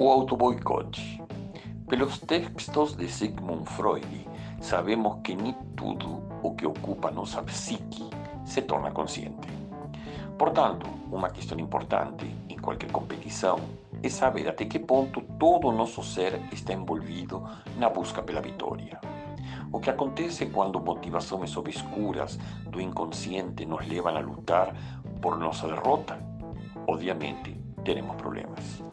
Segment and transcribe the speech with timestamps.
[0.00, 1.22] o autoboicote.
[1.86, 4.26] Pelos textos de Sigmund Freud,
[4.58, 8.08] sabemos que nem tudo o que ocupa nossa psique
[8.42, 9.46] se torna consciente.
[10.38, 13.58] Portanto, uma questão importante em qualquer competição
[14.02, 18.98] é saber até que ponto todo o nosso ser está envolvido na busca pela vitória.
[19.70, 22.38] O que acontece quando motivações obscuras
[22.70, 24.74] do inconsciente nos levam a lutar
[25.20, 26.18] por nossa derrota?
[26.88, 27.54] Obviamente,
[27.84, 28.89] teremos problemas.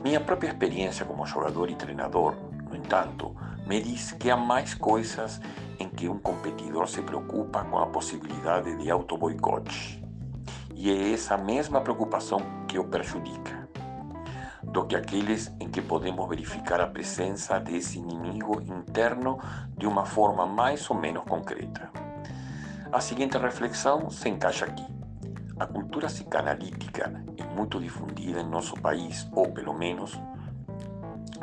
[0.00, 2.36] Minha própria experiência como jogador e treinador,
[2.68, 3.34] no entanto,
[3.66, 5.40] me diz que há mais coisas
[5.78, 10.00] em que um competidor se preocupa com a possibilidade de auto-boicote.
[10.72, 13.68] E é essa mesma preocupação que o prejudica,
[14.62, 19.40] do que aqueles em que podemos verificar a presença desse inimigo interno
[19.76, 21.90] de uma forma mais ou menos concreta.
[22.92, 24.86] A seguinte reflexão se encaixa aqui.
[25.58, 27.12] A cultura psicanalítica
[27.58, 30.16] muito difundida em nosso país, ou pelo menos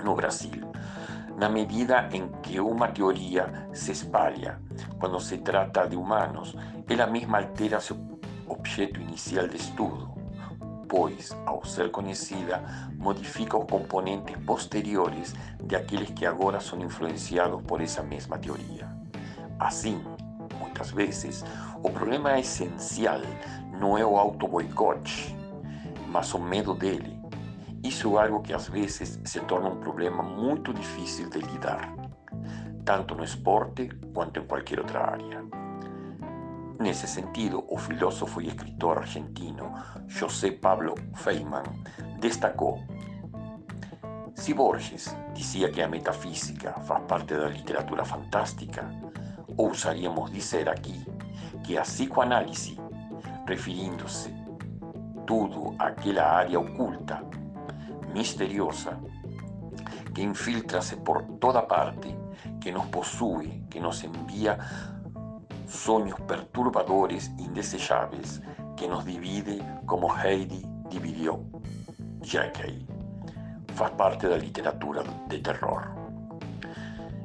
[0.02, 0.72] no Brasil,
[1.38, 4.62] na medida em que uma teoria se espalha
[4.98, 6.56] quando se trata de humanos,
[6.88, 7.98] ela mesma altera seu
[8.48, 10.10] objeto inicial de estudo,
[10.88, 12.64] pois, ao ser conhecida,
[12.98, 18.88] modifica os componentes posteriores de aqueles que agora são influenciados por essa mesma teoria.
[19.60, 20.02] Assim,
[20.60, 21.44] muitas vezes,
[21.84, 23.20] o problema essencial
[23.78, 25.36] não é o auto-boicote,
[26.16, 27.20] mas o medo dele.
[27.84, 31.94] Isso é algo que às vezes se torna um problema muito difícil de lidar,
[32.86, 35.44] tanto no esporte quanto em qualquer outra área.
[36.80, 39.74] Nesse sentido, o filósofo e escritor argentino
[40.08, 41.64] José Pablo Feynman
[42.22, 42.82] destacou:
[44.36, 48.90] se Borges dizia que a metafísica faz parte da literatura fantástica,
[49.58, 51.06] ousaríamos dizer aqui
[51.62, 52.80] que a psicoanálise
[53.46, 54.45] refirindo-se
[55.26, 57.24] tudo àquela área oculta,
[58.14, 59.00] misteriosa,
[60.14, 62.16] que infiltra-se por toda parte,
[62.62, 64.58] que nos possui, que nos envia
[65.68, 68.42] sonhos perturbadores indesejáveis,
[68.76, 71.46] que nos divide como Heidi dividiu
[72.22, 72.86] Jekyll.
[73.74, 75.84] Faz parte da literatura de terror.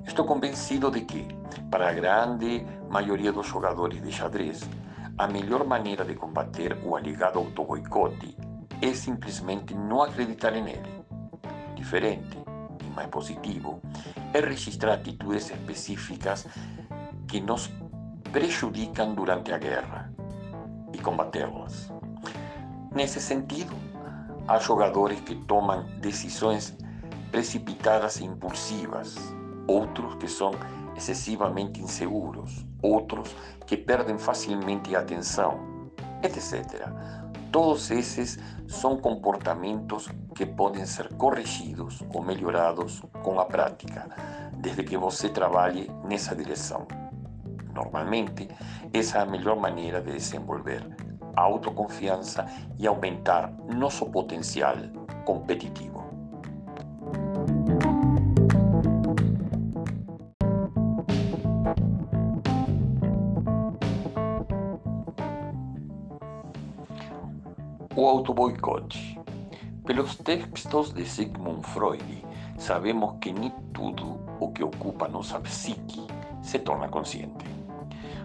[0.04, 1.28] Estou convencido de que,
[1.70, 4.68] para a grande maioria dos jogadores de xadrez,
[5.20, 8.34] a melhor maneira de combater o alegado autoboicote
[8.80, 11.04] é simplesmente não acreditar nele.
[11.74, 12.38] Diferente
[12.82, 13.82] e mais positivo
[14.32, 16.46] é registrar atitudes específicas
[17.28, 17.70] que nos
[18.32, 20.10] prejudicam durante a guerra
[20.90, 21.92] e combatê-las.
[22.90, 23.76] Nesse sentido,
[24.48, 26.74] há jogadores que tomam decisões
[27.30, 29.16] precipitadas e impulsivas,
[29.68, 30.52] outros que são
[31.00, 33.34] excessivamente inseguros, outros
[33.66, 35.90] que perdem facilmente a atenção,
[36.22, 36.86] etc.
[37.50, 38.38] Todos esses
[38.68, 44.08] são comportamentos que podem ser corrigidos ou melhorados com a prática,
[44.52, 46.86] desde que você trabalhe nessa direção.
[47.74, 48.48] Normalmente,
[48.92, 50.86] essa é a melhor maneira de desenvolver
[51.34, 52.44] autoconfiança
[52.78, 54.76] e aumentar nosso potencial
[55.24, 55.99] competitivo.
[68.00, 69.20] O autoboicote.
[69.84, 72.24] Pelos textos de Sigmund Freud,
[72.56, 76.06] sabemos que nem tudo o que ocupa nossa psique
[76.40, 77.44] se torna consciente.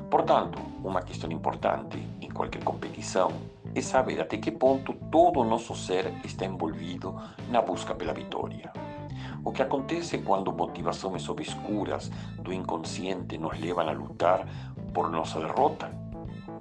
[0.10, 3.34] Portanto, uma questão importante em qualquer competição
[3.76, 7.14] é saber até que ponto todo o nosso ser está envolvido
[7.52, 8.72] na busca pela vitória.
[9.44, 12.10] O que acontece quando motivações obscuras
[12.40, 14.48] do inconsciente nos levam a lutar
[14.94, 15.92] por nossa derrota?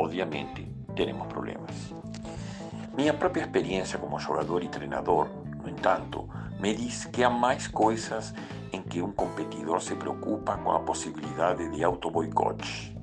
[0.00, 0.66] Obviamente,
[0.96, 1.94] teremos problemas.
[2.96, 5.28] Minha própria experiência como jogador e treinador,
[5.60, 6.28] no entanto,
[6.60, 8.32] me diz que há mais coisas
[8.72, 12.96] em que um competidor se preocupa com a possibilidade de auto-boicote.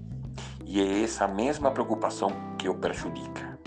[0.66, 3.60] E é essa mesma preocupação que o prejudica,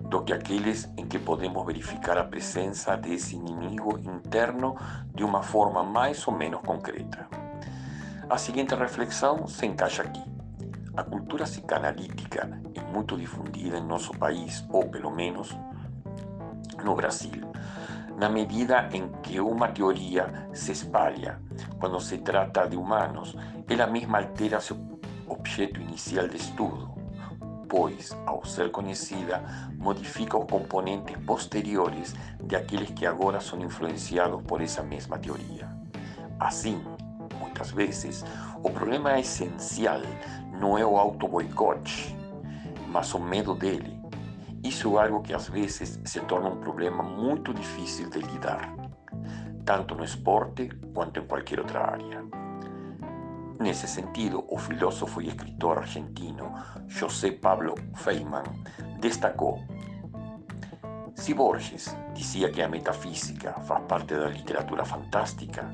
[0.00, 4.76] do que aqueles em que podemos verificar a presença desse inimigo interno
[5.14, 7.28] de uma forma mais ou menos concreta.
[8.28, 10.22] A seguinte reflexão se encaixa aqui.
[10.96, 12.60] A cultura psicanalítica
[12.98, 15.56] muito difundida em nosso país, ou pelo menos
[16.82, 17.48] no Brasil,
[18.16, 21.40] na medida em que uma teoria se espalha
[21.78, 23.36] quando se trata de humanos,
[23.68, 24.76] ela mesma altera seu
[25.28, 26.90] objeto inicial de estudo,
[27.68, 29.44] pois, ao ser conhecida,
[29.76, 35.70] modifica os componentes posteriores de aqueles que agora são influenciados por essa mesma teoria.
[36.40, 36.82] Assim,
[37.38, 38.24] muitas vezes,
[38.60, 40.00] o problema essencial
[40.60, 42.17] não é o auto-boicote,
[42.88, 43.98] mas o medo dele.
[44.64, 48.74] Isso é algo que às vezes se torna um problema muito difícil de lidar,
[49.64, 52.24] tanto no esporte quanto em qualquer outra área.
[53.60, 56.52] Nesse sentido, o filósofo e escritor argentino
[56.86, 58.44] José Pablo Feynman
[59.00, 59.58] destacou:
[61.14, 65.68] se Borges dizia que a metafísica faz parte da literatura fantástica,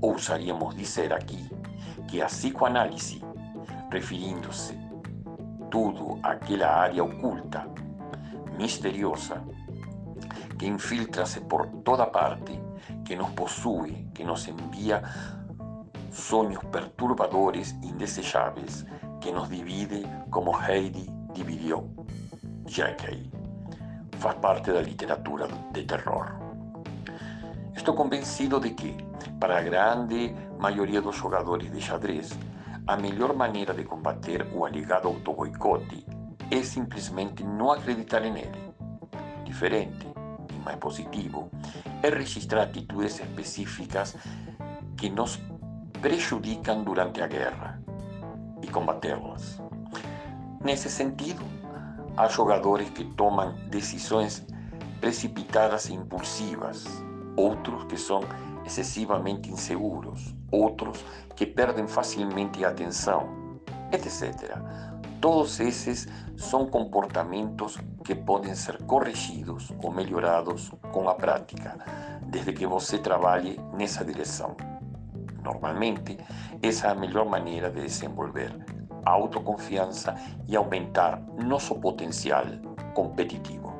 [0.00, 1.48] ousaríamos dizer aqui
[2.08, 3.22] que a psicoanálise,
[3.90, 4.81] referindo-se
[5.72, 7.66] tudo àquela área oculta,
[8.58, 9.42] misteriosa,
[10.58, 12.60] que infiltra-se por toda parte,
[13.06, 15.02] que nos possui, que nos envia
[16.10, 18.84] sonhos perturbadores, indesejáveis,
[19.18, 21.88] que nos divide como Heidi dividiu
[22.66, 23.30] Jekyll.
[24.18, 26.34] Faz parte da literatura de terror.
[27.74, 28.94] Estou convencido de que,
[29.40, 32.38] para a grande maioria dos jogadores de xadrez,
[32.86, 36.04] a melhor maneira de combater o alegado autoboicote
[36.50, 38.74] é simplesmente não acreditar nele.
[39.44, 40.06] Diferente
[40.52, 41.50] e mais positivo
[42.02, 44.16] é registrar atitudes específicas
[44.96, 45.38] que nos
[46.00, 47.80] prejudicam durante a guerra
[48.60, 49.60] e combatê-las.
[50.60, 51.44] Nesse sentido,
[52.16, 54.44] há jogadores que tomam decisões
[55.00, 56.84] precipitadas e impulsivas,
[57.36, 58.20] outros que são
[58.64, 61.04] excessivamente inseguros, outros
[61.34, 63.60] que perdem facilmente a atenção,
[63.92, 64.56] etc.
[65.20, 71.78] Todos esses são comportamentos que podem ser corrigidos ou melhorados com a prática,
[72.26, 74.56] desde que você trabalhe nessa direção.
[75.42, 76.18] Normalmente,
[76.62, 78.52] essa é a melhor maneira de desenvolver
[79.04, 80.14] autoconfiança
[80.48, 82.44] e aumentar nosso potencial
[82.94, 83.71] competitivo.